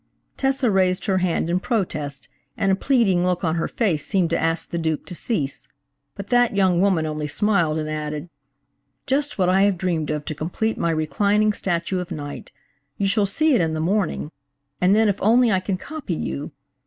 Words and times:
Tessa 0.35 0.71
raised 0.71 1.05
her 1.05 1.19
hand 1.19 1.47
in 1.47 1.59
protest 1.59 2.27
and 2.57 2.71
a 2.71 2.75
pleading 2.75 3.23
look 3.23 3.43
on 3.43 3.53
her 3.53 3.67
face 3.67 4.03
seemed 4.03 4.31
to 4.31 4.39
ask 4.39 4.67
the 4.67 4.79
Duke 4.79 5.05
to 5.05 5.13
cease, 5.13 5.67
but 6.15 6.29
that 6.29 6.55
young 6.55 6.81
woman 6.81 7.05
only 7.05 7.27
smiled 7.27 7.77
and 7.77 7.87
added: 7.87 8.27
"Just 9.05 9.37
what 9.37 9.47
I 9.47 9.61
have 9.61 9.77
dreamed 9.77 10.09
of 10.09 10.25
to 10.25 10.33
complete 10.33 10.75
my 10.79 10.89
reclining 10.89 11.53
statue 11.53 11.99
of 11.99 12.09
Night. 12.09 12.51
You 12.97 13.07
shall 13.07 13.27
see 13.27 13.53
it 13.53 13.61
in 13.61 13.73
the 13.75 13.79
morning, 13.79 14.31
and 14.81 14.95
then 14.95 15.07
if 15.07 15.21
only 15.21 15.51
I 15.51 15.59
can 15.59 15.77
copy 15.77 16.15
you! 16.15 16.51